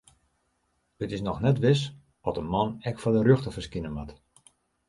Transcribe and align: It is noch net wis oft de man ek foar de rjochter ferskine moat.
It 1.03 1.09
is 1.17 1.21
noch 1.27 1.41
net 1.47 1.61
wis 1.65 1.81
oft 2.25 2.37
de 2.39 2.45
man 2.53 2.71
ek 2.89 2.99
foar 3.01 3.15
de 3.15 3.21
rjochter 3.25 3.53
ferskine 3.55 3.93
moat. 3.95 4.11